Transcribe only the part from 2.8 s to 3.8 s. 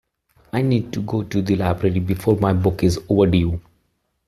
is overdue.